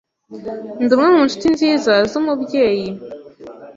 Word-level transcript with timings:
Ndi 0.83 0.91
umwe 0.95 1.07
mu 1.15 1.21
nshuti 1.27 1.47
nziza 1.55 1.93
za 2.09 2.15
Umubyeyi. 2.21 2.87